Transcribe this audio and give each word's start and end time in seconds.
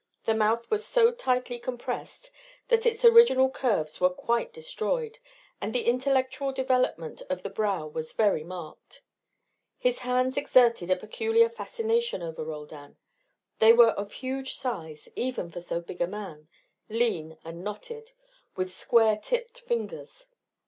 The 0.25 0.33
mouth 0.33 0.71
was 0.71 0.83
so 0.83 1.11
tightly 1.11 1.59
compressed 1.59 2.31
that 2.69 2.87
its 2.87 3.05
original 3.05 3.51
curves 3.51 4.01
were 4.01 4.09
quite 4.09 4.51
destroyed, 4.51 5.19
and 5.61 5.75
the 5.75 5.83
intellectual 5.85 6.51
development 6.51 7.21
of 7.29 7.43
the 7.43 7.51
brow 7.51 7.85
was 7.85 8.13
very 8.13 8.43
marked. 8.43 9.03
His 9.77 9.99
hands 9.99 10.37
exerted 10.37 10.89
a 10.89 10.95
peculiar 10.95 11.49
fascination 11.49 12.23
over 12.23 12.43
Roldan. 12.43 12.97
They 13.59 13.73
were 13.73 13.91
of 13.91 14.13
huge 14.13 14.55
size, 14.55 15.07
even 15.15 15.51
for 15.51 15.59
so 15.59 15.79
big 15.81 16.01
a 16.01 16.07
man, 16.07 16.47
lean 16.89 17.37
and 17.43 17.63
knotted, 17.63 18.13
with 18.55 18.73
square 18.73 19.17
tipped 19.17 19.59
fingers. 19.59 20.29